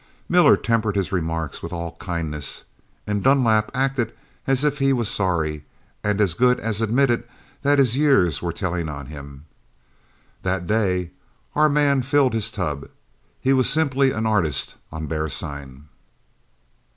[0.27, 2.63] Miller tempered his remarks with all kindness,
[3.05, 4.15] and Dunlap acted
[4.47, 5.63] as if he was sorry,
[6.03, 7.23] and as good as admitted
[7.61, 9.45] that his years were telling on him.
[10.41, 11.11] That day
[11.53, 12.89] our man filled his tub.
[13.39, 15.87] He was simply an artist on bear sign."